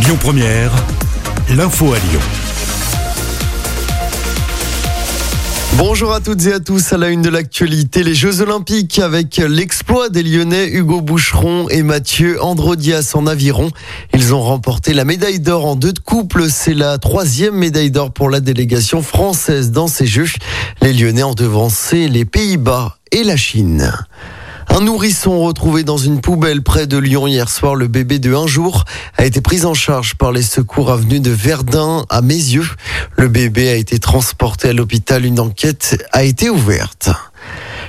Lyon 0.00 0.16
Première, 0.20 0.72
l'info 1.56 1.92
à 1.92 1.98
Lyon. 1.98 2.20
Bonjour 5.76 6.12
à 6.12 6.20
toutes 6.20 6.46
et 6.46 6.52
à 6.52 6.60
tous. 6.60 6.92
À 6.92 6.98
la 6.98 7.08
une 7.08 7.20
de 7.20 7.28
l'actualité, 7.28 8.04
les 8.04 8.14
Jeux 8.14 8.40
Olympiques 8.40 9.00
avec 9.00 9.38
l'exploit 9.38 10.08
des 10.08 10.22
Lyonnais 10.22 10.68
Hugo 10.68 11.00
Boucheron 11.00 11.68
et 11.68 11.82
Mathieu 11.82 12.40
Androdias 12.42 13.12
en 13.14 13.26
aviron. 13.26 13.70
Ils 14.14 14.34
ont 14.34 14.40
remporté 14.42 14.94
la 14.94 15.04
médaille 15.04 15.40
d'or 15.40 15.66
en 15.66 15.74
deux 15.74 15.92
de 15.92 15.98
couple. 15.98 16.48
C'est 16.48 16.74
la 16.74 16.98
troisième 16.98 17.54
médaille 17.54 17.90
d'or 17.90 18.12
pour 18.12 18.30
la 18.30 18.40
délégation 18.40 19.02
française 19.02 19.72
dans 19.72 19.88
ces 19.88 20.06
Jeux. 20.06 20.28
Les 20.80 20.92
Lyonnais 20.92 21.24
ont 21.24 21.34
devancé 21.34 22.08
les 22.08 22.24
Pays-Bas 22.24 22.98
et 23.10 23.24
la 23.24 23.36
Chine. 23.36 23.92
Un 24.70 24.80
nourrisson 24.82 25.40
retrouvé 25.40 25.82
dans 25.82 25.96
une 25.96 26.20
poubelle 26.20 26.62
près 26.62 26.86
de 26.86 26.98
Lyon 26.98 27.26
hier 27.26 27.48
soir, 27.48 27.74
le 27.74 27.88
bébé 27.88 28.18
de 28.18 28.34
un 28.34 28.46
jour, 28.46 28.84
a 29.16 29.24
été 29.24 29.40
pris 29.40 29.64
en 29.64 29.74
charge 29.74 30.14
par 30.14 30.30
les 30.30 30.42
secours 30.42 30.92
avenus 30.92 31.20
de 31.20 31.30
Verdun 31.30 32.04
à 32.10 32.22
Mézieux. 32.22 32.68
Le 33.16 33.28
bébé 33.28 33.70
a 33.70 33.74
été 33.74 33.98
transporté 33.98 34.68
à 34.68 34.72
l'hôpital. 34.72 35.24
Une 35.24 35.40
enquête 35.40 36.04
a 36.12 36.22
été 36.22 36.50
ouverte. 36.50 37.10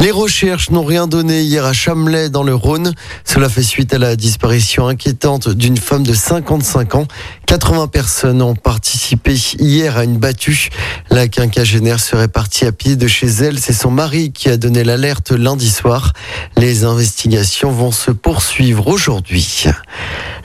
Les 0.00 0.12
recherches 0.12 0.70
n'ont 0.70 0.84
rien 0.84 1.06
donné 1.06 1.42
hier 1.42 1.66
à 1.66 1.74
Chamelais 1.74 2.30
dans 2.30 2.42
le 2.42 2.54
Rhône. 2.54 2.94
Cela 3.26 3.50
fait 3.50 3.62
suite 3.62 3.92
à 3.92 3.98
la 3.98 4.16
disparition 4.16 4.88
inquiétante 4.88 5.50
d'une 5.50 5.76
femme 5.76 6.04
de 6.04 6.14
55 6.14 6.94
ans. 6.94 7.06
80 7.44 7.88
personnes 7.88 8.40
ont 8.40 8.54
participé 8.54 9.34
hier 9.58 9.98
à 9.98 10.04
une 10.04 10.16
battue. 10.16 10.70
La 11.10 11.28
quinquagénaire 11.28 12.00
serait 12.00 12.28
partie 12.28 12.64
à 12.64 12.72
pied 12.72 12.96
de 12.96 13.06
chez 13.06 13.26
elle. 13.26 13.58
C'est 13.58 13.74
son 13.74 13.90
mari 13.90 14.32
qui 14.32 14.48
a 14.48 14.56
donné 14.56 14.84
l'alerte 14.84 15.32
lundi 15.32 15.68
soir. 15.68 16.14
Les 16.56 16.84
investigations 16.84 17.70
vont 17.70 17.92
se 17.92 18.10
poursuivre 18.10 18.88
aujourd'hui. 18.88 19.66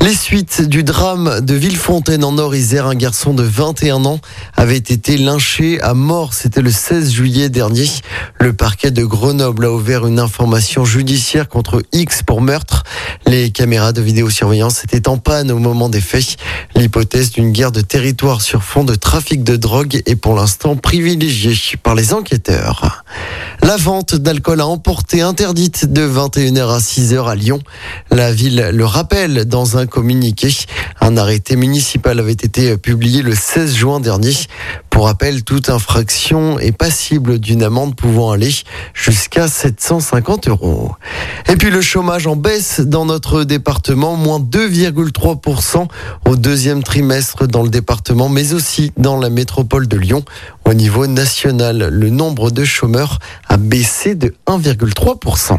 Les 0.00 0.14
suites 0.14 0.62
du 0.62 0.82
drame 0.82 1.40
de 1.40 1.54
Villefontaine 1.54 2.24
en 2.24 2.32
Nord-Isère, 2.32 2.86
un 2.86 2.94
garçon 2.94 3.32
de 3.32 3.42
21 3.42 4.04
ans 4.04 4.20
avait 4.56 4.76
été 4.76 5.16
lynché 5.16 5.80
à 5.80 5.94
mort. 5.94 6.34
C'était 6.34 6.60
le 6.60 6.70
16 6.70 7.10
juillet 7.12 7.48
dernier. 7.48 7.88
Le 8.38 8.52
parquet 8.52 8.90
de 8.90 9.04
Grenoble 9.04 9.64
a 9.64 9.72
ouvert 9.72 10.06
une 10.06 10.18
information 10.18 10.84
judiciaire 10.84 11.48
contre 11.48 11.82
X 11.92 12.22
pour 12.22 12.42
meurtre. 12.42 12.82
Les 13.26 13.50
caméras 13.50 13.92
de 13.92 14.02
vidéosurveillance 14.02 14.84
étaient 14.84 15.08
en 15.08 15.16
panne 15.16 15.50
au 15.50 15.58
moment 15.58 15.88
des 15.88 16.02
faits. 16.02 16.36
L'hypothèse 16.74 17.30
d'une 17.30 17.52
guerre 17.52 17.72
de 17.72 17.80
territoire 17.80 18.42
sur 18.42 18.62
fond 18.62 18.84
de 18.84 18.94
trafic 18.94 19.42
de 19.42 19.56
drogue 19.56 20.02
est 20.04 20.16
pour 20.16 20.34
l'instant 20.34 20.76
privilégiée 20.76 21.78
par 21.82 21.94
les 21.94 22.12
enquêteurs. 22.12 23.04
La 23.62 23.76
vente 23.76 24.14
d'alcool 24.14 24.60
à 24.60 24.66
emporter 24.66 25.22
interdite 25.22 25.90
de 25.90 26.06
21h 26.06 26.68
à 26.68 26.78
6h 26.78 27.30
à 27.30 27.34
Lyon. 27.34 27.60
La 28.10 28.30
ville 28.30 28.70
le 28.72 28.84
rappelle 28.84 29.46
dans 29.46 29.78
un 29.84 29.86
communiqué. 29.86 30.48
Un 31.00 31.16
arrêté 31.16 31.56
municipal 31.56 32.18
avait 32.18 32.32
été 32.32 32.76
publié 32.76 33.22
le 33.22 33.34
16 33.34 33.74
juin 33.74 34.00
dernier. 34.00 34.32
Pour 34.88 35.06
rappel, 35.06 35.44
toute 35.44 35.68
infraction 35.68 36.58
est 36.58 36.72
passible 36.72 37.38
d'une 37.38 37.62
amende 37.62 37.94
pouvant 37.94 38.30
aller 38.30 38.52
jusqu'à 38.94 39.48
750 39.48 40.48
euros. 40.48 40.92
Et 41.48 41.56
puis 41.56 41.70
le 41.70 41.82
chômage 41.82 42.26
en 42.26 42.36
baisse 42.36 42.80
dans 42.80 43.04
notre 43.04 43.44
département, 43.44 44.16
moins 44.16 44.40
2,3% 44.40 45.88
au 46.26 46.36
deuxième 46.36 46.82
trimestre 46.82 47.46
dans 47.46 47.62
le 47.62 47.68
département, 47.70 48.28
mais 48.28 48.54
aussi 48.54 48.92
dans 48.96 49.18
la 49.18 49.28
métropole 49.30 49.86
de 49.86 49.96
Lyon. 49.96 50.24
Au 50.64 50.74
niveau 50.74 51.06
national, 51.06 51.88
le 51.90 52.10
nombre 52.10 52.50
de 52.50 52.64
chômeurs 52.64 53.18
a 53.48 53.58
baissé 53.58 54.14
de 54.14 54.34
1,3%. 54.46 55.58